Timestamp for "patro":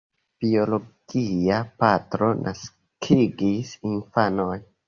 1.83-2.31